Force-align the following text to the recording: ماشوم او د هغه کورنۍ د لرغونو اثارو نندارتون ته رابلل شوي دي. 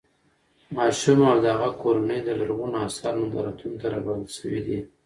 ماشوم 0.75 1.19
او 1.29 1.37
د 1.43 1.45
هغه 1.57 1.69
کورنۍ 1.81 2.19
د 2.23 2.29
لرغونو 2.39 2.77
اثارو 2.87 3.19
نندارتون 3.25 3.73
ته 3.79 3.85
رابلل 3.93 4.23
شوي 4.37 4.61
دي. 4.67 4.79